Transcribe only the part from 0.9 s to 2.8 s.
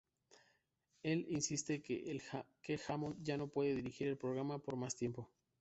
Él insiste en que